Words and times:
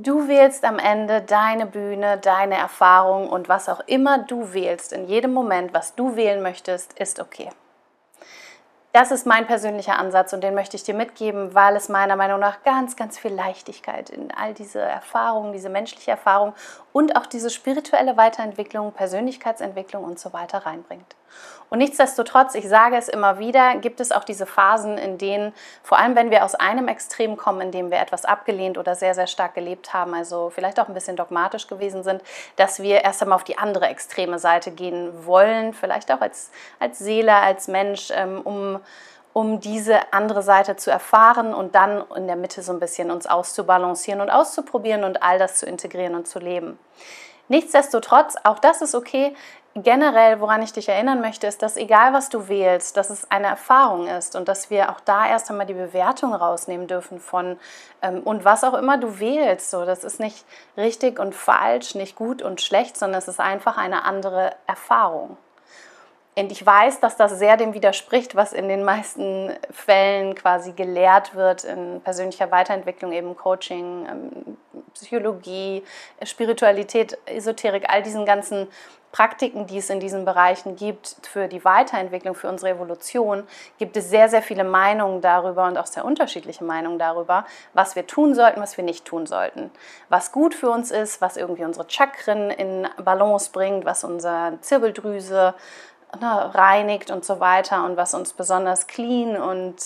Du 0.00 0.28
wählst 0.28 0.64
am 0.64 0.78
Ende 0.78 1.22
deine 1.22 1.66
Bühne, 1.66 2.18
deine 2.18 2.54
Erfahrung 2.54 3.28
und 3.28 3.48
was 3.48 3.68
auch 3.68 3.80
immer 3.88 4.18
du 4.18 4.52
wählst, 4.52 4.92
in 4.92 5.08
jedem 5.08 5.32
Moment, 5.32 5.74
was 5.74 5.96
du 5.96 6.14
wählen 6.14 6.40
möchtest, 6.40 6.96
ist 7.00 7.18
okay. 7.18 7.50
Das 8.92 9.10
ist 9.10 9.26
mein 9.26 9.46
persönlicher 9.46 9.98
Ansatz 9.98 10.32
und 10.32 10.42
den 10.42 10.54
möchte 10.54 10.74
ich 10.76 10.82
dir 10.82 10.94
mitgeben, 10.94 11.54
weil 11.54 11.76
es 11.76 11.90
meiner 11.90 12.16
Meinung 12.16 12.40
nach 12.40 12.62
ganz, 12.62 12.96
ganz 12.96 13.18
viel 13.18 13.32
Leichtigkeit 13.32 14.08
in 14.08 14.32
all 14.32 14.54
diese 14.54 14.80
Erfahrungen, 14.80 15.52
diese 15.52 15.68
menschliche 15.68 16.10
Erfahrung 16.10 16.54
und 16.92 17.14
auch 17.14 17.26
diese 17.26 17.50
spirituelle 17.50 18.16
Weiterentwicklung, 18.16 18.92
Persönlichkeitsentwicklung 18.92 20.04
und 20.04 20.18
so 20.18 20.32
weiter 20.32 20.64
reinbringt. 20.64 21.16
Und 21.70 21.78
nichtsdestotrotz, 21.78 22.54
ich 22.54 22.66
sage 22.66 22.96
es 22.96 23.08
immer 23.08 23.38
wieder, 23.38 23.76
gibt 23.76 24.00
es 24.00 24.10
auch 24.10 24.24
diese 24.24 24.46
Phasen, 24.46 24.96
in 24.96 25.18
denen, 25.18 25.52
vor 25.82 25.98
allem 25.98 26.16
wenn 26.16 26.30
wir 26.30 26.44
aus 26.44 26.54
einem 26.54 26.88
Extrem 26.88 27.36
kommen, 27.36 27.60
in 27.60 27.72
dem 27.72 27.90
wir 27.90 28.00
etwas 28.00 28.24
abgelehnt 28.24 28.78
oder 28.78 28.94
sehr, 28.94 29.14
sehr 29.14 29.26
stark 29.26 29.54
gelebt 29.54 29.92
haben, 29.92 30.14
also 30.14 30.50
vielleicht 30.50 30.80
auch 30.80 30.88
ein 30.88 30.94
bisschen 30.94 31.16
dogmatisch 31.16 31.66
gewesen 31.66 32.02
sind, 32.02 32.22
dass 32.56 32.80
wir 32.80 33.04
erst 33.04 33.22
einmal 33.22 33.36
auf 33.36 33.44
die 33.44 33.58
andere 33.58 33.86
extreme 33.86 34.38
Seite 34.38 34.70
gehen 34.70 35.26
wollen, 35.26 35.74
vielleicht 35.74 36.10
auch 36.10 36.22
als, 36.22 36.50
als 36.80 36.98
Seele, 36.98 37.34
als 37.34 37.68
Mensch, 37.68 38.10
ähm, 38.14 38.40
um 38.42 38.80
um 39.32 39.60
diese 39.60 40.12
andere 40.12 40.42
Seite 40.42 40.76
zu 40.76 40.90
erfahren 40.90 41.54
und 41.54 41.74
dann 41.74 42.02
in 42.16 42.26
der 42.26 42.36
Mitte 42.36 42.62
so 42.62 42.72
ein 42.72 42.80
bisschen 42.80 43.10
uns 43.10 43.26
auszubalancieren 43.26 44.20
und 44.20 44.30
auszuprobieren 44.30 45.04
und 45.04 45.22
all 45.22 45.38
das 45.38 45.56
zu 45.56 45.66
integrieren 45.66 46.14
und 46.14 46.26
zu 46.26 46.38
leben. 46.38 46.78
Nichtsdestotrotz, 47.48 48.34
auch 48.44 48.58
das 48.58 48.82
ist 48.82 48.94
okay, 48.94 49.34
generell, 49.74 50.40
woran 50.40 50.62
ich 50.62 50.72
dich 50.72 50.88
erinnern 50.88 51.20
möchte, 51.20 51.46
ist, 51.46 51.62
dass 51.62 51.76
egal 51.76 52.12
was 52.12 52.28
du 52.28 52.48
wählst, 52.48 52.96
dass 52.96 53.10
es 53.10 53.30
eine 53.30 53.46
Erfahrung 53.46 54.06
ist 54.06 54.36
und 54.36 54.48
dass 54.48 54.70
wir 54.70 54.90
auch 54.90 55.00
da 55.00 55.26
erst 55.28 55.50
einmal 55.50 55.66
die 55.66 55.74
Bewertung 55.74 56.34
rausnehmen 56.34 56.86
dürfen 56.86 57.20
von 57.20 57.58
ähm, 58.02 58.22
und 58.22 58.44
was 58.44 58.64
auch 58.64 58.74
immer 58.74 58.98
du 58.98 59.18
wählst. 59.18 59.70
So, 59.70 59.84
das 59.84 60.04
ist 60.04 60.20
nicht 60.20 60.44
richtig 60.76 61.18
und 61.18 61.34
falsch, 61.34 61.94
nicht 61.94 62.16
gut 62.16 62.42
und 62.42 62.60
schlecht, 62.60 62.96
sondern 62.96 63.18
es 63.18 63.28
ist 63.28 63.40
einfach 63.40 63.78
eine 63.78 64.04
andere 64.04 64.52
Erfahrung. 64.66 65.36
Und 66.38 66.52
ich 66.52 66.64
weiß, 66.64 67.00
dass 67.00 67.16
das 67.16 67.36
sehr 67.36 67.56
dem 67.56 67.74
widerspricht, 67.74 68.36
was 68.36 68.52
in 68.52 68.68
den 68.68 68.84
meisten 68.84 69.52
Fällen 69.72 70.36
quasi 70.36 70.70
gelehrt 70.70 71.34
wird 71.34 71.64
in 71.64 72.00
persönlicher 72.00 72.52
Weiterentwicklung, 72.52 73.10
eben 73.10 73.36
Coaching, 73.36 74.06
ähm, 74.08 74.56
Psychologie, 74.94 75.82
Spiritualität, 76.22 77.18
Esoterik, 77.26 77.86
all 77.88 78.04
diesen 78.04 78.24
ganzen 78.24 78.68
Praktiken, 79.10 79.66
die 79.66 79.78
es 79.78 79.90
in 79.90 79.98
diesen 79.98 80.24
Bereichen 80.24 80.76
gibt 80.76 81.16
für 81.22 81.48
die 81.48 81.64
Weiterentwicklung, 81.64 82.36
für 82.36 82.48
unsere 82.48 82.70
Evolution, 82.72 83.42
gibt 83.78 83.96
es 83.96 84.08
sehr, 84.08 84.28
sehr 84.28 84.42
viele 84.42 84.64
Meinungen 84.64 85.20
darüber 85.20 85.66
und 85.66 85.76
auch 85.76 85.86
sehr 85.86 86.04
unterschiedliche 86.04 86.62
Meinungen 86.62 87.00
darüber, 87.00 87.46
was 87.74 87.96
wir 87.96 88.06
tun 88.06 88.36
sollten, 88.36 88.60
was 88.60 88.76
wir 88.76 88.84
nicht 88.84 89.04
tun 89.06 89.26
sollten. 89.26 89.72
Was 90.08 90.30
gut 90.30 90.54
für 90.54 90.70
uns 90.70 90.92
ist, 90.92 91.20
was 91.20 91.36
irgendwie 91.36 91.64
unsere 91.64 91.88
Chakren 91.88 92.50
in 92.50 92.86
Balance 93.02 93.50
bringt, 93.50 93.84
was 93.84 94.04
unsere 94.04 94.58
Zirbeldrüse 94.60 95.54
ne, 96.20 96.54
reinigt 96.54 97.10
und 97.10 97.24
so 97.24 97.40
weiter 97.40 97.84
und 97.84 97.96
was 97.96 98.14
uns 98.14 98.32
besonders 98.32 98.86
clean 98.86 99.36
und 99.36 99.76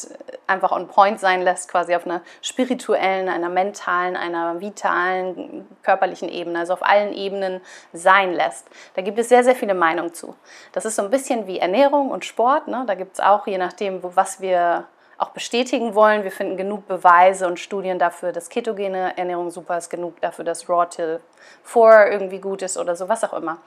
einfach 0.47 0.73
on 0.73 0.89
point 0.89 1.19
sein 1.21 1.43
lässt, 1.43 1.69
quasi 1.69 1.95
auf 1.95 2.07
einer 2.07 2.23
spirituellen, 2.41 3.29
einer 3.29 3.49
mentalen, 3.49 4.17
einer 4.17 4.61
vitalen, 4.61 5.67
körperlichen 5.83 6.29
Ebene, 6.29 6.61
also 6.61 6.75
auf 6.75 6.83
allen 6.83 7.13
Ebenen 7.13 7.61
sein 7.93 8.33
lässt. 8.33 8.69
Da 8.95 9.03
gibt 9.03 9.19
es 9.19 9.29
sehr, 9.29 9.45
sehr 9.45 9.57
viele 9.57 9.75
Meinungen 9.75 10.15
zu. 10.15 10.35
Das 10.73 10.85
ist 10.85 10.97
so 10.97 11.03
ein 11.03 11.11
bisschen 11.11 11.47
wie 11.47 11.59
Ernährung 11.59 12.11
und 12.11 12.25
Sport. 12.25 12.69
Ne? 12.69 12.85
Da 12.87 12.95
gibt 12.95 13.15
es 13.15 13.21
auch, 13.21 13.47
je 13.47 13.59
nachdem, 13.59 14.01
was 14.03 14.41
wir 14.41 14.85
auch 15.19 15.31
bestätigen 15.31 15.95
wollen. 15.95 16.25
Wir 16.25 16.33
finden 16.33 16.57
genug 16.57 16.89
Beweise 16.89 17.47
und 17.47 17.61
Studien 17.61 17.99
dafür, 17.99 18.33
dass 18.33 18.49
ketogene 18.49 19.17
Ernährung 19.17 19.51
super 19.51 19.79
ist, 19.79 19.89
genug 19.89 20.21
dafür, 20.21 20.45
dass 20.45 20.69
Raw 20.69 20.87
Till 20.87 21.21
4 21.63 22.11
irgendwie 22.11 22.41
gut 22.41 22.63
ist 22.63 22.77
oder 22.77 22.97
so, 22.97 23.09
was 23.09 23.23
auch 23.23 23.33
immer 23.33 23.59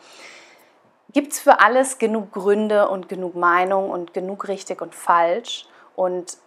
gibt 1.15 1.31
es 1.31 1.39
für 1.39 1.61
alles 1.61 1.97
genug 1.97 2.33
Gründe 2.33 2.89
und 2.89 3.07
genug 3.07 3.35
Meinung 3.35 3.89
und 3.89 4.13
genug 4.13 4.49
richtig 4.49 4.81
und 4.81 4.93
falsch. 4.93 5.65
Und 5.95 6.37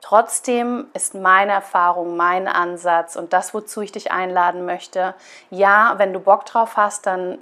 trotzdem 0.00 0.88
ist 0.92 1.14
meine 1.14 1.52
Erfahrung, 1.52 2.16
mein 2.16 2.48
Ansatz 2.48 3.14
und 3.14 3.32
das, 3.32 3.54
wozu 3.54 3.80
ich 3.80 3.92
dich 3.92 4.10
einladen 4.10 4.66
möchte, 4.66 5.14
ja, 5.50 5.94
wenn 5.98 6.12
du 6.12 6.18
Bock 6.18 6.46
drauf 6.46 6.76
hast, 6.76 7.06
dann 7.06 7.38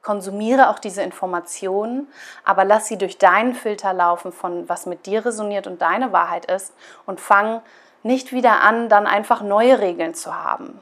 konsumiere 0.00 0.70
auch 0.70 0.78
diese 0.78 1.02
Informationen, 1.02 2.08
aber 2.42 2.64
lass 2.64 2.86
sie 2.86 2.96
durch 2.96 3.18
deinen 3.18 3.54
Filter 3.54 3.92
laufen 3.92 4.32
von 4.32 4.66
was 4.66 4.86
mit 4.86 5.04
dir 5.04 5.26
resoniert 5.26 5.66
und 5.66 5.82
deine 5.82 6.10
Wahrheit 6.12 6.46
ist 6.46 6.72
und 7.04 7.20
fang 7.20 7.60
nicht 8.02 8.32
wieder 8.32 8.62
an, 8.62 8.88
dann 8.88 9.06
einfach 9.06 9.42
neue 9.42 9.78
Regeln 9.78 10.14
zu 10.14 10.34
haben. 10.34 10.80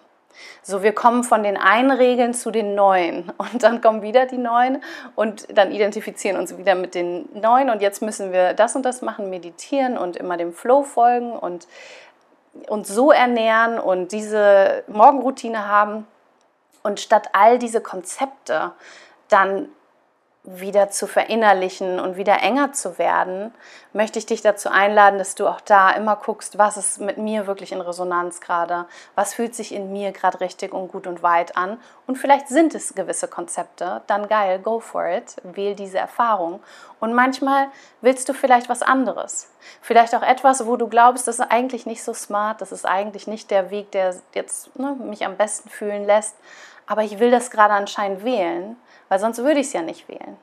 So, 0.63 0.83
wir 0.83 0.93
kommen 0.93 1.25
von 1.25 1.43
den 1.43 1.57
einen 1.57 1.91
Regeln 1.91 2.35
zu 2.35 2.51
den 2.51 2.75
neuen. 2.75 3.33
Und 3.39 3.63
dann 3.63 3.81
kommen 3.81 4.03
wieder 4.03 4.27
die 4.27 4.39
neuen 4.39 4.83
und 5.17 5.47
dann 5.57 5.73
identifizieren 5.73 6.37
uns 6.37 6.57
wieder 6.57 6.75
mit 6.75 6.95
den 6.95 7.29
neuen. 7.35 7.71
Und 7.71 7.83
jetzt 7.83 8.03
müssen 8.03 8.33
wir 8.33 8.55
das 8.55 8.77
und 8.77 8.85
das 8.85 9.03
machen, 9.03 9.31
meditieren 9.31 9.99
und 9.99 10.17
immer 10.17 10.37
dem 10.37 10.53
Flow 10.53 10.83
folgen 10.83 11.33
und 11.33 11.67
uns 12.69 12.89
so 12.89 13.11
ernähren 13.13 13.79
und 13.79 14.13
diese 14.13 14.85
Morgenroutine 14.87 15.67
haben. 15.69 16.07
Und 16.83 17.01
statt 17.01 17.29
all 17.33 17.59
diese 17.59 17.81
Konzepte 17.81 18.73
dann 19.29 19.69
wieder 20.45 20.91
zu 20.91 21.07
verinnerlichen 21.07 22.01
und 22.01 22.17
wieder 22.17 22.43
enger 22.43 22.73
zu 22.73 22.99
werden, 22.99 23.55
möchte 23.93 24.19
ich 24.19 24.27
dich 24.27 24.43
dazu 24.43 24.71
einladen, 24.71 25.19
dass 25.19 25.37
du 25.37 25.47
auch 25.47 25.61
da 25.61 25.91
immer 25.91 26.17
guckst, 26.17 26.59
was 26.59 26.77
ist 26.77 27.01
mit 27.01 27.17
mir 27.17 27.47
wirklich 27.47 27.71
in 27.71 27.81
Resonanz 27.81 28.41
gerade, 28.41 28.87
was 29.15 29.35
fühlt 29.35 29.55
sich 29.55 29.73
in 29.73 29.93
mir 29.93 30.11
gerade 30.11 30.41
richtig 30.41 30.75
und 30.75 30.89
gut 30.89 31.07
und 31.07 31.23
weit 31.23 31.57
an? 31.57 31.79
Und 32.09 32.17
vielleicht 32.17 32.49
sind 32.49 32.75
es 32.75 32.97
gewisse 32.97 33.29
Konzepte, 33.29 34.03
dann 34.09 34.27
geil, 34.27 34.59
go 34.59 34.81
for 34.81 35.07
it, 35.07 35.37
wähl 35.45 35.77
diese 35.77 35.99
Erfahrung. 35.99 36.59
Und 36.99 37.15
manchmal 37.15 37.69
willst 38.01 38.29
du 38.29 38.35
vielleicht 38.35 38.69
was 38.69 38.83
anderes, 38.83 39.49
vielleicht 39.81 40.13
auch 40.13 40.23
etwas, 40.23 40.67
wo 40.67 40.77
du 40.77 40.89
glaubst, 40.89 41.29
das 41.29 41.39
ist 41.39 41.53
eigentlich 41.53 41.87
nicht 41.87 42.03
so 42.03 42.15
smart, 42.15 42.61
das 42.61 42.73
ist 42.73 42.85
eigentlich 42.85 43.29
nicht 43.29 43.53
der 43.53 43.71
Weg, 43.71 43.93
der 43.93 44.17
jetzt 44.35 44.77
ne, 44.77 44.97
mich 44.99 45.25
am 45.25 45.37
besten 45.37 45.69
fühlen 45.69 46.05
lässt, 46.05 46.35
aber 46.89 47.05
ich 47.05 47.21
will 47.21 47.31
das 47.31 47.53
gerade 47.53 47.75
anscheinend 47.75 48.25
wählen 48.25 48.77
weil 49.13 49.19
sonst 49.19 49.37
würde 49.45 49.61
ich 49.61 49.67
es 49.67 49.75
ja 49.75 49.83
nicht 49.83 50.09
wählen. 50.09 50.39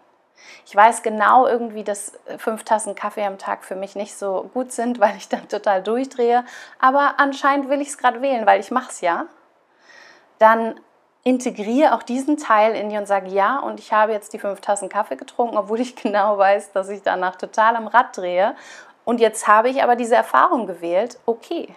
Ich 0.64 0.76
weiß 0.76 1.02
genau 1.02 1.48
irgendwie, 1.48 1.84
dass 1.84 2.14
fünf 2.38 2.64
Tassen 2.66 2.94
Kaffee 2.94 3.26
am 3.26 3.40
Tag 3.40 3.64
für 3.64 3.76
mich 3.76 3.96
nicht 3.96 4.16
so 4.16 4.48
gut 4.54 4.72
sind, 4.72 5.00
weil 5.00 5.18
ich 5.18 5.28
dann 5.28 5.50
total 5.50 5.82
durchdrehe, 5.82 6.46
aber 6.78 7.16
anscheinend 7.18 7.68
will 7.68 7.82
ich 7.82 7.88
es 7.88 7.98
gerade 7.98 8.22
wählen, 8.22 8.46
weil 8.46 8.60
ich 8.60 8.70
mache 8.70 8.92
es 8.92 9.02
ja. 9.02 9.26
Dann 10.38 10.80
integriere 11.24 11.96
auch 11.96 12.04
diesen 12.04 12.38
Teil 12.38 12.76
in 12.76 12.90
dir 12.90 13.00
und 13.00 13.08
sage 13.08 13.32
ja 13.32 13.58
und 13.58 13.80
ich 13.80 13.92
habe 13.92 14.12
jetzt 14.12 14.34
die 14.34 14.40
fünf 14.40 14.62
Tassen 14.62 14.88
Kaffee 14.88 15.16
getrunken, 15.16 15.58
obwohl 15.58 15.80
ich 15.80 15.96
genau 16.04 16.38
weiß, 16.38 16.72
dass 16.72 16.90
ich 16.90 17.02
danach 17.02 17.38
total 17.38 17.76
am 17.76 17.88
Rad 17.88 18.16
drehe. 18.16 18.56
Und 19.04 19.20
jetzt 19.20 19.48
habe 19.48 19.70
ich 19.70 19.82
aber 19.82 19.96
diese 19.96 20.16
Erfahrung 20.16 20.68
gewählt, 20.68 21.18
okay, 21.26 21.76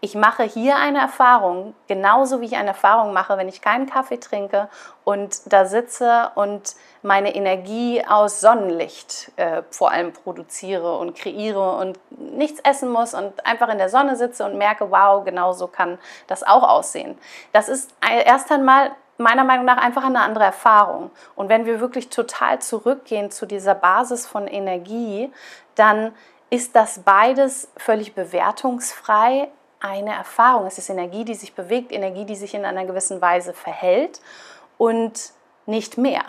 ich 0.00 0.14
mache 0.14 0.44
hier 0.44 0.76
eine 0.76 1.00
Erfahrung, 1.00 1.74
genauso 1.88 2.40
wie 2.40 2.46
ich 2.46 2.56
eine 2.56 2.68
Erfahrung 2.68 3.12
mache, 3.12 3.36
wenn 3.36 3.48
ich 3.48 3.60
keinen 3.60 3.86
Kaffee 3.86 4.18
trinke 4.18 4.68
und 5.04 5.52
da 5.52 5.64
sitze 5.64 6.30
und 6.34 6.76
meine 7.02 7.34
Energie 7.34 8.04
aus 8.06 8.40
Sonnenlicht 8.40 9.32
äh, 9.36 9.62
vor 9.70 9.90
allem 9.90 10.12
produziere 10.12 10.98
und 10.98 11.16
kreiere 11.16 11.76
und 11.76 11.98
nichts 12.10 12.60
essen 12.60 12.90
muss 12.90 13.14
und 13.14 13.44
einfach 13.46 13.68
in 13.68 13.78
der 13.78 13.88
Sonne 13.88 14.16
sitze 14.16 14.44
und 14.44 14.56
merke, 14.56 14.90
wow, 14.90 15.24
genauso 15.24 15.66
kann 15.66 15.98
das 16.26 16.42
auch 16.42 16.62
aussehen. 16.62 17.18
Das 17.52 17.68
ist 17.68 17.90
erst 18.24 18.52
einmal 18.52 18.92
meiner 19.18 19.44
Meinung 19.44 19.64
nach 19.64 19.78
einfach 19.78 20.04
eine 20.04 20.20
andere 20.20 20.44
Erfahrung. 20.44 21.10
Und 21.34 21.48
wenn 21.48 21.66
wir 21.66 21.80
wirklich 21.80 22.08
total 22.08 22.60
zurückgehen 22.60 23.30
zu 23.30 23.46
dieser 23.46 23.74
Basis 23.74 24.26
von 24.26 24.46
Energie, 24.46 25.32
dann 25.74 26.14
ist 26.50 26.76
das 26.76 27.00
beides 27.00 27.68
völlig 27.76 28.14
bewertungsfrei, 28.14 29.48
eine 29.80 30.14
Erfahrung. 30.14 30.66
Es 30.66 30.78
ist 30.78 30.88
Energie, 30.90 31.24
die 31.24 31.34
sich 31.34 31.54
bewegt, 31.54 31.92
Energie, 31.92 32.24
die 32.24 32.36
sich 32.36 32.54
in 32.54 32.64
einer 32.64 32.84
gewissen 32.84 33.20
Weise 33.20 33.52
verhält 33.52 34.20
und 34.76 35.32
nicht 35.66 35.98
mehr. 35.98 36.24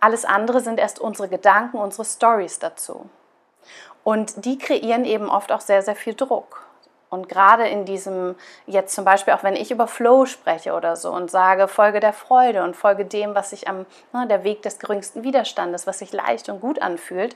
Alles 0.00 0.24
andere 0.24 0.60
sind 0.60 0.78
erst 0.78 0.98
unsere 0.98 1.28
Gedanken, 1.28 1.78
unsere 1.78 2.04
Stories 2.04 2.58
dazu. 2.58 3.08
Und 4.04 4.44
die 4.44 4.58
kreieren 4.58 5.04
eben 5.04 5.28
oft 5.28 5.52
auch 5.52 5.60
sehr, 5.60 5.82
sehr 5.82 5.96
viel 5.96 6.14
Druck. 6.14 6.64
Und 7.10 7.28
gerade 7.28 7.66
in 7.66 7.86
diesem, 7.86 8.36
jetzt 8.66 8.94
zum 8.94 9.04
Beispiel 9.04 9.32
auch 9.32 9.42
wenn 9.42 9.56
ich 9.56 9.70
über 9.70 9.86
Flow 9.86 10.26
spreche 10.26 10.74
oder 10.74 10.94
so 10.94 11.10
und 11.10 11.30
sage, 11.30 11.66
folge 11.66 12.00
der 12.00 12.12
Freude 12.12 12.62
und 12.62 12.76
folge 12.76 13.06
dem, 13.06 13.34
was 13.34 13.50
sich 13.50 13.66
am, 13.66 13.86
ne, 14.12 14.26
der 14.26 14.44
Weg 14.44 14.62
des 14.62 14.78
geringsten 14.78 15.22
Widerstandes, 15.22 15.86
was 15.86 16.00
sich 16.00 16.12
leicht 16.12 16.50
und 16.50 16.60
gut 16.60 16.82
anfühlt, 16.82 17.34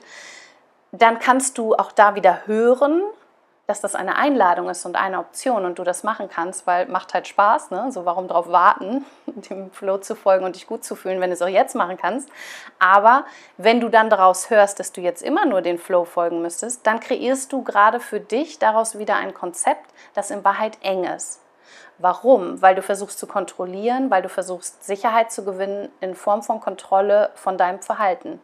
dann 0.91 1.17
kannst 1.17 1.57
du 1.57 1.73
auch 1.73 1.91
da 1.91 2.13
wieder 2.13 2.45
hören, 2.45 3.01
dass 3.65 3.79
das 3.79 3.95
eine 3.95 4.17
Einladung 4.17 4.69
ist 4.69 4.85
und 4.85 4.97
eine 4.97 5.19
Option 5.19 5.65
und 5.65 5.79
du 5.79 5.83
das 5.83 6.03
machen 6.03 6.27
kannst, 6.29 6.67
weil 6.67 6.85
macht 6.87 7.13
halt 7.13 7.27
Spaß, 7.27 7.71
ne? 7.71 7.91
So 7.91 8.03
warum 8.03 8.27
drauf 8.27 8.49
warten, 8.49 9.05
dem 9.25 9.71
Flow 9.71 9.97
zu 9.97 10.15
folgen 10.15 10.43
und 10.43 10.55
dich 10.55 10.67
gut 10.67 10.83
zu 10.83 10.95
fühlen, 10.95 11.21
wenn 11.21 11.29
du 11.29 11.35
es 11.35 11.41
auch 11.41 11.47
jetzt 11.47 11.73
machen 11.73 11.97
kannst. 11.97 12.29
Aber 12.79 13.25
wenn 13.57 13.79
du 13.79 13.87
dann 13.87 14.09
daraus 14.09 14.49
hörst, 14.49 14.79
dass 14.79 14.91
du 14.91 14.99
jetzt 14.99 15.21
immer 15.21 15.45
nur 15.45 15.61
den 15.61 15.77
Flow 15.77 16.03
folgen 16.03 16.41
müsstest, 16.41 16.85
dann 16.85 16.99
kreierst 16.99 17.53
du 17.53 17.63
gerade 17.63 18.01
für 18.01 18.19
dich 18.19 18.59
daraus 18.59 18.97
wieder 18.97 19.15
ein 19.15 19.33
Konzept, 19.33 19.93
das 20.13 20.29
in 20.29 20.43
Wahrheit 20.43 20.77
eng 20.81 21.05
ist. 21.05 21.39
Warum? 21.99 22.61
Weil 22.61 22.75
du 22.75 22.81
versuchst 22.81 23.17
zu 23.17 23.27
kontrollieren, 23.27 24.11
weil 24.11 24.21
du 24.21 24.29
versuchst 24.29 24.83
Sicherheit 24.83 25.31
zu 25.31 25.45
gewinnen 25.45 25.89
in 26.01 26.15
Form 26.15 26.43
von 26.43 26.59
Kontrolle 26.59 27.29
von 27.35 27.57
deinem 27.57 27.81
Verhalten. 27.81 28.41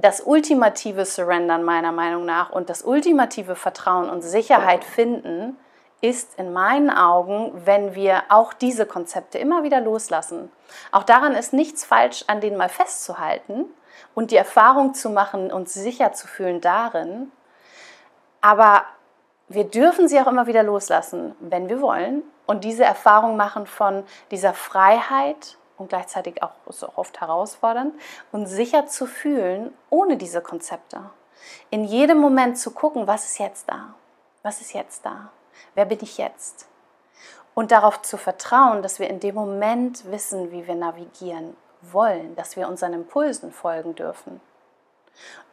Das 0.00 0.22
ultimative 0.22 1.04
Surrendern 1.04 1.62
meiner 1.62 1.92
Meinung 1.92 2.24
nach 2.24 2.48
und 2.48 2.70
das 2.70 2.82
ultimative 2.82 3.54
Vertrauen 3.54 4.08
und 4.08 4.22
Sicherheit 4.22 4.82
finden 4.82 5.58
ist 6.00 6.38
in 6.38 6.54
meinen 6.54 6.88
Augen, 6.88 7.52
wenn 7.66 7.94
wir 7.94 8.22
auch 8.30 8.54
diese 8.54 8.86
Konzepte 8.86 9.36
immer 9.36 9.62
wieder 9.62 9.82
loslassen. 9.82 10.50
Auch 10.90 11.02
daran 11.02 11.34
ist 11.34 11.52
nichts 11.52 11.84
falsch, 11.84 12.24
an 12.28 12.40
denen 12.40 12.56
mal 12.56 12.70
festzuhalten 12.70 13.66
und 14.14 14.30
die 14.30 14.36
Erfahrung 14.36 14.94
zu 14.94 15.10
machen, 15.10 15.52
uns 15.52 15.74
sicher 15.74 16.14
zu 16.14 16.26
fühlen 16.26 16.62
darin. 16.62 17.30
Aber 18.40 18.84
wir 19.48 19.64
dürfen 19.64 20.08
sie 20.08 20.18
auch 20.18 20.28
immer 20.28 20.46
wieder 20.46 20.62
loslassen, 20.62 21.34
wenn 21.40 21.68
wir 21.68 21.82
wollen. 21.82 22.22
Und 22.46 22.64
diese 22.64 22.84
Erfahrung 22.84 23.36
machen 23.36 23.66
von 23.66 24.04
dieser 24.30 24.54
Freiheit 24.54 25.58
und 25.80 25.88
gleichzeitig 25.88 26.42
auch 26.42 26.52
so 26.68 26.90
oft 26.94 27.20
herausfordernd 27.20 27.94
und 28.32 28.46
sicher 28.46 28.86
zu 28.86 29.06
fühlen 29.06 29.72
ohne 29.88 30.16
diese 30.16 30.42
Konzepte. 30.42 31.00
In 31.70 31.84
jedem 31.84 32.18
Moment 32.18 32.58
zu 32.58 32.70
gucken, 32.72 33.06
was 33.06 33.24
ist 33.24 33.38
jetzt 33.38 33.68
da? 33.68 33.94
Was 34.42 34.60
ist 34.60 34.74
jetzt 34.74 35.04
da? 35.06 35.30
Wer 35.74 35.86
bin 35.86 35.98
ich 36.02 36.18
jetzt? 36.18 36.68
Und 37.54 37.72
darauf 37.72 38.02
zu 38.02 38.16
vertrauen, 38.16 38.82
dass 38.82 38.98
wir 38.98 39.08
in 39.08 39.20
dem 39.20 39.34
Moment 39.34 40.10
wissen, 40.10 40.52
wie 40.52 40.66
wir 40.66 40.74
navigieren 40.74 41.56
wollen, 41.80 42.36
dass 42.36 42.56
wir 42.56 42.68
unseren 42.68 42.92
Impulsen 42.92 43.50
folgen 43.50 43.94
dürfen. 43.94 44.40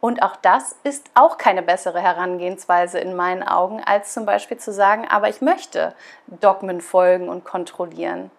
Und 0.00 0.22
auch 0.22 0.36
das 0.36 0.76
ist 0.84 1.10
auch 1.14 1.38
keine 1.38 1.62
bessere 1.62 2.00
Herangehensweise 2.00 2.98
in 2.98 3.16
meinen 3.16 3.42
Augen, 3.42 3.82
als 3.84 4.12
zum 4.14 4.26
Beispiel 4.26 4.58
zu 4.58 4.72
sagen, 4.72 5.06
aber 5.08 5.28
ich 5.28 5.40
möchte 5.40 5.94
Dogmen 6.26 6.80
folgen 6.80 7.28
und 7.28 7.44
kontrollieren. 7.44 8.30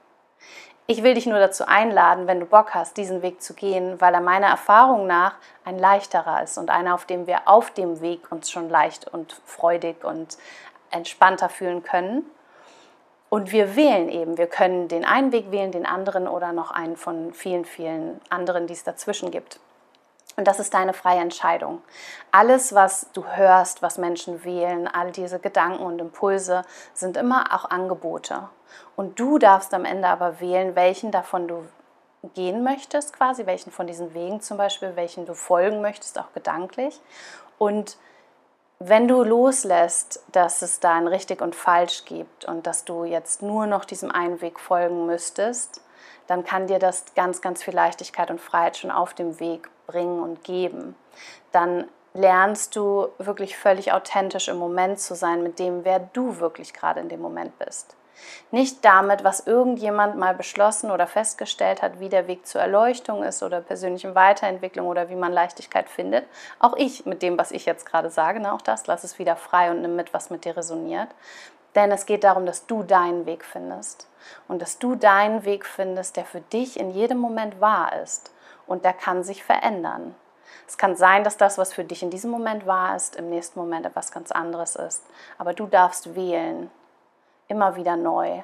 Ich 0.91 1.03
will 1.03 1.13
dich 1.13 1.27
nur 1.27 1.38
dazu 1.38 1.68
einladen, 1.68 2.25
wenn 2.25 2.39
du 2.39 2.47
Bock 2.47 2.74
hast, 2.74 2.97
diesen 2.97 3.21
Weg 3.21 3.44
zu 3.44 3.53
gehen, 3.53 4.01
weil 4.01 4.12
er 4.12 4.21
meiner 4.21 4.47
Erfahrung 4.47 5.06
nach 5.06 5.36
ein 5.63 5.77
leichterer 5.77 6.41
ist 6.41 6.57
und 6.57 6.71
einer, 6.71 6.95
auf 6.95 7.06
dem 7.06 7.27
wir 7.27 7.41
auf 7.47 7.69
dem 7.69 8.01
Weg 8.01 8.31
uns 8.31 8.50
schon 8.50 8.71
leicht 8.71 9.07
und 9.07 9.39
freudig 9.45 10.03
und 10.03 10.39
entspannter 10.89 11.47
fühlen 11.47 11.83
können. 11.83 12.25
Und 13.30 13.51
wir 13.51 13.75
wählen 13.75 14.09
eben, 14.09 14.39
wir 14.39 14.47
können 14.47 14.88
den 14.88 15.06
einen 15.06 15.31
Weg 15.31 15.51
wählen, 15.51 15.71
den 15.71 15.86
anderen 15.86 16.27
oder 16.27 16.53
noch 16.53 16.71
einen 16.71 16.97
von 16.97 17.35
vielen, 17.35 17.65
vielen 17.65 18.19
anderen, 18.31 18.65
die 18.65 18.74
es 18.74 18.83
dazwischen 18.83 19.30
gibt. 19.30 19.59
Und 20.39 20.45
das 20.45 20.62
ist 20.62 20.74
deine 20.74 20.94
freie 20.94 21.19
Entscheidung. 21.19 21.81
Alles, 22.31 22.74
was 22.74 23.07
du 23.12 23.25
hörst, 23.25 23.81
was 23.81 23.97
Menschen 23.97 24.45
wählen, 24.45 24.88
all 24.88 25.12
diese 25.12 25.38
Gedanken 25.38 25.83
und 25.83 26.00
Impulse 26.00 26.62
sind 26.94 27.18
immer 27.18 27.53
auch 27.53 27.69
Angebote. 27.69 28.47
Und 28.95 29.19
du 29.19 29.38
darfst 29.38 29.74
am 29.74 29.83
Ende 29.83 30.07
aber 30.07 30.39
wählen, 30.39 30.77
welchen 30.77 31.12
davon 31.12 31.50
du 31.50 31.65
gehen 32.36 32.63
möchtest, 32.63 33.12
quasi, 33.12 33.47
welchen 33.47 33.74
von 33.74 33.86
diesen 33.86 34.13
Wegen 34.13 34.39
zum 34.39 34.56
Beispiel, 34.56 34.95
welchen 34.95 35.25
du 35.25 35.33
folgen 35.33 35.81
möchtest, 35.81 36.18
auch 36.18 36.31
gedanklich. 36.33 37.01
Und 37.57 37.97
wenn 38.80 39.09
du 39.09 39.24
loslässt, 39.24 40.24
dass 40.31 40.62
es 40.62 40.80
da 40.80 40.94
ein 40.94 41.07
richtig 41.07 41.42
und 41.42 41.53
falsch 41.53 42.06
gibt 42.06 42.45
und 42.45 42.65
dass 42.65 42.85
du 42.85 43.03
jetzt 43.03 43.42
nur 43.42 43.65
noch 43.65 43.83
diesem 43.83 44.09
einen 44.09 44.39
Weg 44.39 44.57
folgen 44.57 45.06
müsstest, 45.06 45.81
dann 46.27 46.45
kann 46.45 46.68
dir 46.68 46.80
das 46.80 47.13
ganz, 47.13 47.42
ganz 47.42 47.62
viel 47.62 47.75
Leichtigkeit 47.75 48.31
und 48.31 48.39
Freiheit 48.39 48.77
schon 48.77 48.92
auf 48.92 49.13
dem 49.13 49.42
Weg 49.42 49.69
bringen 49.89 50.21
und 50.21 50.44
geben. 50.44 50.95
Dann 51.51 51.86
lernst 52.13 52.75
du 52.75 53.07
wirklich 53.18 53.57
völlig 53.57 53.91
authentisch 53.91 54.47
im 54.47 54.57
Moment 54.57 55.00
zu 55.00 55.15
sein 55.15 55.41
mit 55.41 55.57
dem, 55.57 55.83
wer 55.83 56.00
du 56.00 56.39
wirklich 56.39 56.74
gerade 56.74 57.00
in 57.00 57.09
dem 57.09 57.21
Moment 57.21 57.57
bist. 57.57 57.95
Nicht 58.51 58.83
damit, 58.83 59.24
was 59.24 59.47
irgendjemand 59.47 60.18
mal 60.18 60.33
beschlossen 60.33 60.91
oder 60.91 61.07
festgestellt 61.07 61.81
hat, 61.81 62.00
wie 62.00 62.09
der 62.09 62.27
Weg 62.27 62.45
zur 62.45 62.59
Erleuchtung 62.59 63.24
ist 63.24 63.41
oder 63.41 63.62
persönlichen 63.62 64.13
Weiterentwicklung 64.13 64.88
oder 64.88 65.09
wie 65.09 65.15
man 65.15 65.31
Leichtigkeit 65.31 65.89
findet. 65.89 66.25
Auch 66.59 66.75
ich 66.75 67.06
mit 67.06 67.21
dem, 67.21 67.38
was 67.38 67.51
ich 67.51 67.65
jetzt 67.65 67.85
gerade 67.85 68.09
sage, 68.09 68.42
ne, 68.42 68.53
auch 68.53 68.62
das, 68.62 68.88
lass 68.88 69.06
es 69.06 69.18
wieder 69.19 69.38
frei 69.38 69.71
und 69.71 69.81
nimm 69.81 69.95
mit, 69.95 70.13
was 70.13 70.30
mit 70.30 70.44
dir 70.44 70.57
resoniert. 70.57 71.09
Denn 71.75 71.92
es 71.92 72.06
geht 72.06 72.25
darum, 72.25 72.45
dass 72.45 72.65
du 72.65 72.83
deinen 72.83 73.25
Weg 73.25 73.45
findest 73.45 74.07
und 74.50 74.62
dass 74.62 74.80
du 74.80 74.95
deinen 74.95 75.45
Weg 75.45 75.65
findest, 75.65 76.18
der 76.18 76.25
für 76.25 76.42
dich 76.42 76.77
in 76.80 76.92
jedem 76.92 77.19
Moment 77.19 77.62
wahr 77.62 78.01
ist 78.01 78.31
und 78.69 78.86
der 78.86 78.94
kann 78.94 79.24
sich 79.24 79.44
verändern. 79.44 80.16
Es 80.68 80.77
kann 80.77 80.95
sein, 80.95 81.24
dass 81.24 81.36
das, 81.36 81.57
was 81.57 81.74
für 81.74 81.83
dich 81.83 82.04
in 82.04 82.12
diesem 82.12 82.30
Moment 82.30 82.68
wahr 82.68 82.95
ist, 82.95 83.16
im 83.16 83.30
nächsten 83.30 83.60
Moment 83.60 83.86
etwas 83.86 84.12
ganz 84.12 84.31
anderes 84.31 84.75
ist. 84.75 85.04
Aber 85.39 85.54
du 85.54 85.66
darfst 85.66 86.16
wählen, 86.16 86.69
immer 87.48 87.75
wieder 87.75 87.98
neu. 87.98 88.44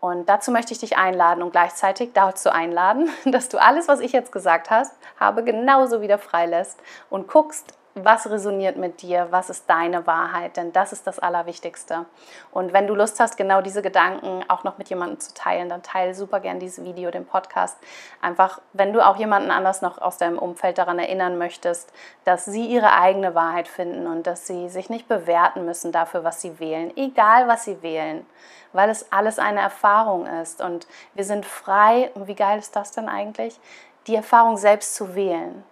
Und 0.00 0.28
dazu 0.28 0.50
möchte 0.50 0.72
ich 0.72 0.80
dich 0.80 0.96
einladen 0.96 1.42
und 1.42 1.52
gleichzeitig 1.52 2.12
dazu 2.12 2.50
einladen, 2.50 3.08
dass 3.24 3.48
du 3.48 3.58
alles, 3.58 3.86
was 3.86 4.00
ich 4.00 4.12
jetzt 4.12 4.32
gesagt 4.32 4.70
habe, 4.70 5.44
genauso 5.44 6.00
wieder 6.00 6.18
freilässt 6.18 6.80
und 7.08 7.28
guckst, 7.28 7.77
was 8.04 8.30
resoniert 8.30 8.76
mit 8.76 9.02
dir, 9.02 9.28
was 9.30 9.50
ist 9.50 9.68
deine 9.68 10.06
Wahrheit, 10.06 10.56
denn 10.56 10.72
das 10.72 10.92
ist 10.92 11.06
das 11.06 11.18
Allerwichtigste. 11.18 12.06
Und 12.50 12.72
wenn 12.72 12.86
du 12.86 12.94
Lust 12.94 13.20
hast, 13.20 13.36
genau 13.36 13.60
diese 13.60 13.82
Gedanken 13.82 14.44
auch 14.48 14.64
noch 14.64 14.78
mit 14.78 14.88
jemandem 14.88 15.20
zu 15.20 15.34
teilen, 15.34 15.68
dann 15.68 15.82
teile 15.82 16.14
super 16.14 16.40
gern 16.40 16.60
dieses 16.60 16.84
Video, 16.84 17.10
den 17.10 17.26
Podcast. 17.26 17.78
Einfach, 18.20 18.60
wenn 18.72 18.92
du 18.92 19.04
auch 19.04 19.16
jemanden 19.16 19.50
anders 19.50 19.82
noch 19.82 19.98
aus 19.98 20.18
deinem 20.18 20.38
Umfeld 20.38 20.78
daran 20.78 20.98
erinnern 20.98 21.38
möchtest, 21.38 21.92
dass 22.24 22.44
sie 22.44 22.66
ihre 22.66 22.92
eigene 22.92 23.34
Wahrheit 23.34 23.68
finden 23.68 24.06
und 24.06 24.26
dass 24.26 24.46
sie 24.46 24.68
sich 24.68 24.90
nicht 24.90 25.08
bewerten 25.08 25.64
müssen 25.64 25.92
dafür, 25.92 26.24
was 26.24 26.40
sie 26.40 26.58
wählen, 26.58 26.96
egal 26.96 27.48
was 27.48 27.64
sie 27.64 27.82
wählen, 27.82 28.26
weil 28.72 28.90
es 28.90 29.12
alles 29.12 29.38
eine 29.38 29.60
Erfahrung 29.60 30.26
ist. 30.26 30.60
Und 30.60 30.86
wir 31.14 31.24
sind 31.24 31.46
frei, 31.46 32.10
und 32.14 32.26
wie 32.26 32.34
geil 32.34 32.58
ist 32.58 32.76
das 32.76 32.92
denn 32.92 33.08
eigentlich, 33.08 33.58
die 34.06 34.16
Erfahrung 34.16 34.56
selbst 34.56 34.94
zu 34.94 35.14
wählen. 35.14 35.64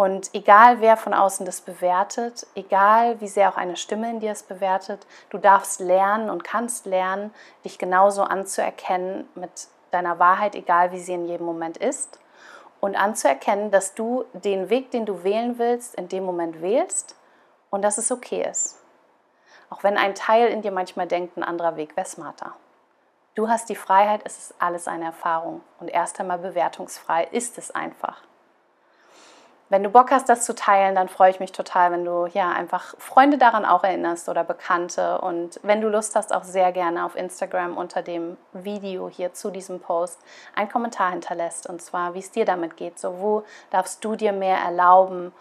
Und 0.00 0.30
egal 0.32 0.80
wer 0.80 0.96
von 0.96 1.12
außen 1.12 1.44
das 1.44 1.60
bewertet, 1.60 2.46
egal 2.54 3.20
wie 3.20 3.28
sehr 3.28 3.50
auch 3.50 3.58
eine 3.58 3.76
Stimme 3.76 4.08
in 4.08 4.18
dir 4.18 4.32
es 4.32 4.42
bewertet, 4.42 5.06
du 5.28 5.36
darfst 5.36 5.78
lernen 5.78 6.30
und 6.30 6.42
kannst 6.42 6.86
lernen, 6.86 7.34
dich 7.66 7.76
genauso 7.76 8.22
anzuerkennen 8.22 9.28
mit 9.34 9.68
deiner 9.90 10.18
Wahrheit, 10.18 10.54
egal 10.54 10.92
wie 10.92 11.00
sie 11.00 11.12
in 11.12 11.26
jedem 11.26 11.44
Moment 11.44 11.76
ist. 11.76 12.18
Und 12.80 12.96
anzuerkennen, 12.96 13.70
dass 13.70 13.92
du 13.92 14.24
den 14.32 14.70
Weg, 14.70 14.90
den 14.90 15.04
du 15.04 15.22
wählen 15.22 15.58
willst, 15.58 15.96
in 15.96 16.08
dem 16.08 16.24
Moment 16.24 16.62
wählst 16.62 17.14
und 17.68 17.82
dass 17.82 17.98
es 17.98 18.10
okay 18.10 18.48
ist. 18.50 18.78
Auch 19.68 19.82
wenn 19.82 19.98
ein 19.98 20.14
Teil 20.14 20.48
in 20.48 20.62
dir 20.62 20.72
manchmal 20.72 21.08
denkt, 21.08 21.36
ein 21.36 21.44
anderer 21.44 21.76
Weg 21.76 21.94
wäre 21.98 22.08
smarter. 22.08 22.54
Du 23.34 23.50
hast 23.50 23.68
die 23.68 23.76
Freiheit, 23.76 24.22
es 24.24 24.38
ist 24.38 24.54
alles 24.60 24.88
eine 24.88 25.04
Erfahrung. 25.04 25.60
Und 25.78 25.88
erst 25.88 26.18
einmal 26.20 26.38
bewertungsfrei 26.38 27.24
ist 27.32 27.58
es 27.58 27.70
einfach. 27.70 28.22
Wenn 29.70 29.84
du 29.84 29.90
Bock 29.90 30.10
hast, 30.10 30.28
das 30.28 30.44
zu 30.44 30.56
teilen, 30.56 30.96
dann 30.96 31.08
freue 31.08 31.30
ich 31.30 31.38
mich 31.38 31.52
total, 31.52 31.92
wenn 31.92 32.04
du 32.04 32.26
ja 32.26 32.50
einfach 32.50 32.92
Freunde 32.98 33.38
daran 33.38 33.64
auch 33.64 33.84
erinnerst 33.84 34.28
oder 34.28 34.42
Bekannte. 34.42 35.20
Und 35.20 35.60
wenn 35.62 35.80
du 35.80 35.88
Lust 35.88 36.16
hast, 36.16 36.34
auch 36.34 36.42
sehr 36.42 36.72
gerne 36.72 37.04
auf 37.04 37.14
Instagram 37.14 37.76
unter 37.76 38.02
dem 38.02 38.36
Video 38.52 39.08
hier 39.08 39.32
zu 39.32 39.52
diesem 39.52 39.78
Post 39.78 40.18
einen 40.56 40.68
Kommentar 40.68 41.12
hinterlässt. 41.12 41.68
Und 41.68 41.80
zwar, 41.80 42.14
wie 42.14 42.18
es 42.18 42.32
dir 42.32 42.44
damit 42.44 42.76
geht. 42.76 42.98
So, 42.98 43.20
wo 43.20 43.44
darfst 43.70 44.04
du 44.04 44.16
dir 44.16 44.32
mehr 44.32 44.58
erlauben, 44.58 45.32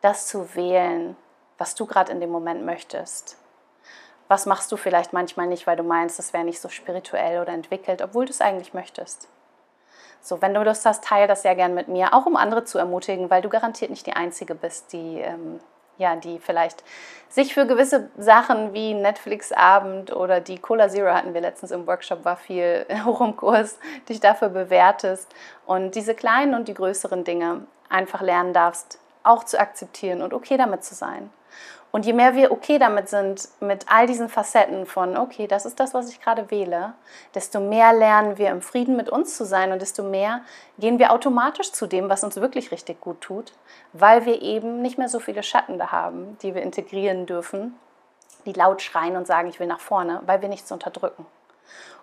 das 0.00 0.26
zu 0.26 0.56
wählen, 0.56 1.16
was 1.56 1.76
du 1.76 1.86
gerade 1.86 2.10
in 2.10 2.18
dem 2.18 2.30
Moment 2.30 2.64
möchtest? 2.64 3.36
Was 4.26 4.46
machst 4.46 4.72
du 4.72 4.76
vielleicht 4.76 5.12
manchmal 5.12 5.46
nicht, 5.46 5.68
weil 5.68 5.76
du 5.76 5.84
meinst, 5.84 6.18
das 6.18 6.32
wäre 6.32 6.44
nicht 6.44 6.60
so 6.60 6.68
spirituell 6.68 7.40
oder 7.40 7.52
entwickelt, 7.52 8.02
obwohl 8.02 8.24
du 8.24 8.32
es 8.32 8.40
eigentlich 8.40 8.74
möchtest? 8.74 9.28
So, 10.22 10.42
wenn 10.42 10.54
du 10.54 10.62
Lust 10.62 10.84
hast, 10.84 11.04
teile 11.04 11.26
das 11.26 11.42
sehr 11.42 11.54
gern 11.54 11.74
mit 11.74 11.88
mir, 11.88 12.14
auch 12.14 12.26
um 12.26 12.36
andere 12.36 12.64
zu 12.64 12.78
ermutigen, 12.78 13.30
weil 13.30 13.42
du 13.42 13.48
garantiert 13.48 13.90
nicht 13.90 14.06
die 14.06 14.12
Einzige 14.12 14.54
bist, 14.54 14.92
die, 14.92 15.20
ähm, 15.20 15.60
ja, 15.98 16.16
die 16.16 16.38
vielleicht 16.38 16.84
sich 17.28 17.54
für 17.54 17.66
gewisse 17.66 18.10
Sachen 18.18 18.74
wie 18.74 18.92
Netflix-Abend 18.92 20.14
oder 20.14 20.40
die 20.40 20.58
Cola 20.58 20.88
Zero 20.88 21.14
hatten 21.14 21.32
wir 21.32 21.40
letztens 21.40 21.70
im 21.70 21.86
Workshop, 21.86 22.24
war 22.24 22.36
viel 22.36 22.86
hoch 23.04 23.20
im 23.20 23.36
Kurs, 23.36 23.78
dich 24.08 24.20
dafür 24.20 24.48
bewertest 24.48 25.34
und 25.66 25.94
diese 25.94 26.14
kleinen 26.14 26.54
und 26.54 26.68
die 26.68 26.74
größeren 26.74 27.24
Dinge 27.24 27.66
einfach 27.88 28.20
lernen 28.20 28.52
darfst, 28.52 28.98
auch 29.22 29.44
zu 29.44 29.58
akzeptieren 29.58 30.22
und 30.22 30.34
okay 30.34 30.56
damit 30.56 30.84
zu 30.84 30.94
sein. 30.94 31.30
Und 31.92 32.06
je 32.06 32.12
mehr 32.12 32.34
wir 32.36 32.52
okay 32.52 32.78
damit 32.78 33.08
sind, 33.08 33.48
mit 33.60 33.86
all 33.88 34.06
diesen 34.06 34.28
Facetten 34.28 34.86
von, 34.86 35.16
okay, 35.16 35.48
das 35.48 35.66
ist 35.66 35.80
das, 35.80 35.92
was 35.92 36.08
ich 36.08 36.20
gerade 36.20 36.50
wähle, 36.50 36.94
desto 37.34 37.58
mehr 37.58 37.92
lernen 37.92 38.38
wir 38.38 38.50
im 38.50 38.62
Frieden 38.62 38.96
mit 38.96 39.10
uns 39.10 39.36
zu 39.36 39.44
sein 39.44 39.72
und 39.72 39.82
desto 39.82 40.04
mehr 40.04 40.42
gehen 40.78 41.00
wir 41.00 41.12
automatisch 41.12 41.72
zu 41.72 41.86
dem, 41.86 42.08
was 42.08 42.22
uns 42.22 42.36
wirklich 42.36 42.70
richtig 42.70 43.00
gut 43.00 43.20
tut, 43.20 43.52
weil 43.92 44.24
wir 44.24 44.40
eben 44.40 44.82
nicht 44.82 44.98
mehr 44.98 45.08
so 45.08 45.18
viele 45.18 45.42
Schatten 45.42 45.78
da 45.78 45.90
haben, 45.90 46.38
die 46.42 46.54
wir 46.54 46.62
integrieren 46.62 47.26
dürfen, 47.26 47.76
die 48.46 48.52
laut 48.52 48.82
schreien 48.82 49.16
und 49.16 49.26
sagen, 49.26 49.48
ich 49.48 49.58
will 49.58 49.66
nach 49.66 49.80
vorne, 49.80 50.22
weil 50.26 50.42
wir 50.42 50.48
nichts 50.48 50.70
unterdrücken. 50.70 51.26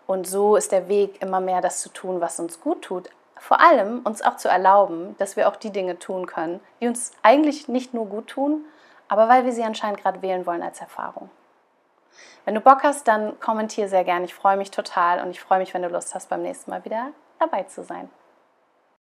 Und 0.06 0.28
so 0.28 0.56
ist 0.58 0.72
der 0.72 0.90
Weg 0.90 1.22
immer 1.22 1.40
mehr 1.40 1.62
das 1.62 1.82
zu 1.82 1.90
tun, 1.90 2.20
was 2.20 2.40
uns 2.40 2.60
gut 2.62 2.82
tut, 2.82 3.10
vor 3.40 3.62
allem 3.62 4.02
uns 4.04 4.22
auch 4.22 4.38
zu 4.38 4.50
erlauben, 4.50 5.16
dass 5.18 5.36
wir 5.36 5.48
auch 5.48 5.56
die 5.56 5.72
Dinge 5.72 6.00
tun 6.00 6.26
können, 6.26 6.60
die 6.82 6.88
uns 6.88 7.12
eigentlich 7.24 7.68
nicht 7.68 7.94
nur 7.94 8.06
gut 8.06 8.28
tun, 8.28 8.66
aber 9.08 9.30
weil 9.30 9.46
wir 9.46 9.52
sie 9.52 9.64
anscheinend 9.64 10.02
gerade 10.02 10.22
wählen 10.22 10.46
wollen 10.46 10.64
als 10.64 10.82
Erfahrung. 10.82 11.30
Wenn 12.46 12.56
du 12.56 12.62
Bock 12.62 12.84
hast, 12.84 13.08
dann 13.08 13.40
kommentier 13.40 13.90
sehr 13.90 14.04
gerne. 14.04 14.26
Ich 14.26 14.34
freue 14.34 14.58
mich 14.58 14.72
total 14.72 15.22
und 15.22 15.32
ich 15.32 15.40
freue 15.40 15.60
mich, 15.60 15.74
wenn 15.74 15.82
du 15.82 15.90
Lust 15.90 16.16
hast, 16.16 16.30
beim 16.30 16.42
nächsten 16.42 16.72
Mal 16.72 16.86
wieder 16.86 17.12
dabei 17.40 17.64
zu 17.64 17.84
sein. 17.84 18.10